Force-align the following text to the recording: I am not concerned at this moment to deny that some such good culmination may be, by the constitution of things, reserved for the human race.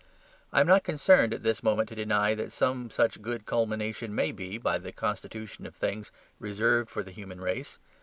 I 0.51 0.61
am 0.61 0.65
not 0.65 0.83
concerned 0.83 1.31
at 1.31 1.43
this 1.43 1.61
moment 1.61 1.89
to 1.89 1.93
deny 1.95 2.33
that 2.33 2.51
some 2.51 2.89
such 2.89 3.21
good 3.21 3.45
culmination 3.45 4.15
may 4.15 4.31
be, 4.31 4.57
by 4.57 4.79
the 4.79 4.91
constitution 4.91 5.67
of 5.67 5.75
things, 5.75 6.11
reserved 6.39 6.89
for 6.89 7.03
the 7.03 7.11
human 7.11 7.39
race. 7.39 7.77